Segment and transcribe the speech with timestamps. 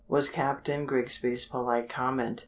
[0.07, 2.39] was Captain Grigsby's polite comment.